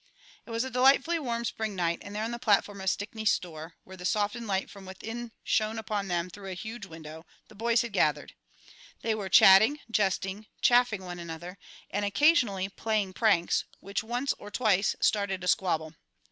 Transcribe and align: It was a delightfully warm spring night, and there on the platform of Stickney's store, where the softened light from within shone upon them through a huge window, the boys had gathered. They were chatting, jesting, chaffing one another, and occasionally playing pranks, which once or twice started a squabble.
It 0.47 0.49
was 0.49 0.63
a 0.63 0.71
delightfully 0.71 1.19
warm 1.19 1.45
spring 1.45 1.75
night, 1.75 1.99
and 2.01 2.15
there 2.15 2.23
on 2.23 2.31
the 2.31 2.39
platform 2.39 2.81
of 2.81 2.89
Stickney's 2.89 3.31
store, 3.31 3.75
where 3.83 3.95
the 3.95 4.03
softened 4.03 4.47
light 4.47 4.67
from 4.67 4.87
within 4.87 5.31
shone 5.43 5.77
upon 5.77 6.07
them 6.07 6.27
through 6.27 6.49
a 6.49 6.55
huge 6.55 6.87
window, 6.87 7.23
the 7.49 7.53
boys 7.53 7.83
had 7.83 7.93
gathered. 7.93 8.33
They 9.03 9.13
were 9.13 9.29
chatting, 9.29 9.79
jesting, 9.91 10.47
chaffing 10.59 11.05
one 11.05 11.19
another, 11.19 11.59
and 11.91 12.03
occasionally 12.03 12.67
playing 12.67 13.13
pranks, 13.13 13.65
which 13.79 14.03
once 14.03 14.33
or 14.39 14.49
twice 14.49 14.95
started 15.01 15.43
a 15.43 15.47
squabble. 15.47 15.93